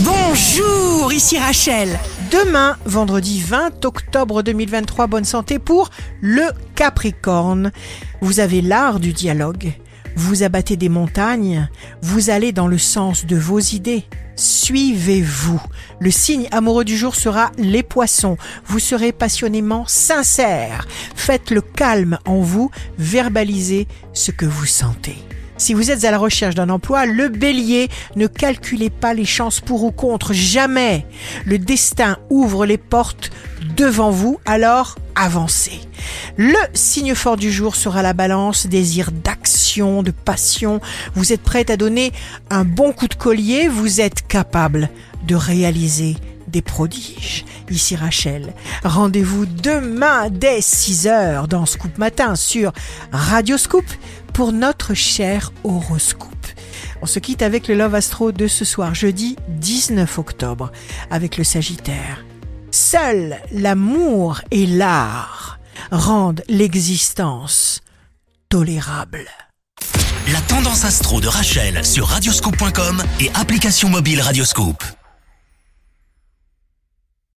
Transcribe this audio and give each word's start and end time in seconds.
Bonjour, 0.00 1.10
ici 1.10 1.38
Rachel. 1.38 1.98
Demain, 2.30 2.76
vendredi 2.84 3.40
20 3.40 3.82
octobre 3.86 4.42
2023, 4.42 5.06
bonne 5.06 5.24
santé 5.24 5.58
pour 5.58 5.88
le 6.20 6.42
Capricorne. 6.74 7.72
Vous 8.20 8.40
avez 8.40 8.60
l'art 8.60 9.00
du 9.00 9.14
dialogue. 9.14 9.72
Vous 10.14 10.42
abattez 10.42 10.76
des 10.76 10.90
montagnes. 10.90 11.70
Vous 12.02 12.28
allez 12.28 12.52
dans 12.52 12.68
le 12.68 12.76
sens 12.76 13.24
de 13.24 13.36
vos 13.36 13.58
idées. 13.58 14.04
Suivez-vous. 14.36 15.62
Le 15.98 16.10
signe 16.10 16.46
amoureux 16.50 16.84
du 16.84 16.96
jour 16.96 17.14
sera 17.14 17.50
les 17.56 17.82
poissons. 17.82 18.36
Vous 18.66 18.80
serez 18.80 19.12
passionnément 19.12 19.86
sincère. 19.86 20.86
Faites 21.14 21.50
le 21.50 21.62
calme 21.62 22.18
en 22.26 22.40
vous. 22.40 22.70
Verbalisez 22.98 23.88
ce 24.12 24.30
que 24.30 24.44
vous 24.44 24.66
sentez. 24.66 25.16
Si 25.58 25.72
vous 25.72 25.90
êtes 25.90 26.04
à 26.04 26.10
la 26.10 26.18
recherche 26.18 26.54
d'un 26.54 26.68
emploi, 26.68 27.06
le 27.06 27.28
bélier, 27.28 27.88
ne 28.14 28.26
calculez 28.26 28.90
pas 28.90 29.14
les 29.14 29.24
chances 29.24 29.60
pour 29.60 29.84
ou 29.84 29.90
contre, 29.90 30.34
jamais. 30.34 31.06
Le 31.46 31.58
destin 31.58 32.18
ouvre 32.28 32.66
les 32.66 32.76
portes 32.76 33.30
devant 33.76 34.10
vous, 34.10 34.38
alors 34.44 34.96
avancez. 35.14 35.80
Le 36.36 36.58
signe 36.74 37.14
fort 37.14 37.36
du 37.36 37.50
jour 37.50 37.74
sera 37.74 38.02
la 38.02 38.12
balance, 38.12 38.66
désir 38.66 39.10
d'action, 39.10 40.02
de 40.02 40.10
passion. 40.10 40.80
Vous 41.14 41.32
êtes 41.32 41.42
prête 41.42 41.70
à 41.70 41.78
donner 41.78 42.12
un 42.50 42.64
bon 42.64 42.92
coup 42.92 43.08
de 43.08 43.14
collier, 43.14 43.68
vous 43.68 44.02
êtes 44.02 44.26
capable 44.26 44.90
de 45.26 45.34
réaliser 45.34 46.16
des 46.48 46.62
prodiges. 46.62 47.44
Ici 47.70 47.96
Rachel. 47.96 48.54
Rendez-vous 48.84 49.46
demain 49.46 50.30
dès 50.30 50.60
6h 50.60 51.46
dans 51.48 51.66
Scoop 51.66 51.98
Matin 51.98 52.36
sur 52.36 52.72
Radio 53.12 53.58
Scoop 53.58 53.84
pour 54.32 54.52
notre 54.52 54.94
cher 54.94 55.52
horoscope. 55.64 56.30
On 57.02 57.06
se 57.06 57.18
quitte 57.18 57.42
avec 57.42 57.68
le 57.68 57.74
Love 57.74 57.94
Astro 57.94 58.32
de 58.32 58.46
ce 58.46 58.64
soir, 58.64 58.94
jeudi 58.94 59.36
19 59.48 60.18
octobre, 60.18 60.72
avec 61.10 61.36
le 61.36 61.44
Sagittaire. 61.44 62.24
Seul 62.70 63.36
l'amour 63.52 64.40
et 64.50 64.66
l'art 64.66 65.58
rendent 65.90 66.42
l'existence 66.48 67.80
tolérable. 68.48 69.26
La 70.32 70.40
tendance 70.40 70.84
astro 70.84 71.20
de 71.20 71.28
Rachel 71.28 71.84
sur 71.84 72.08
radioscope.com 72.08 73.02
et 73.20 73.30
application 73.34 73.88
mobile 73.88 74.20
Radioscope. 74.20 74.82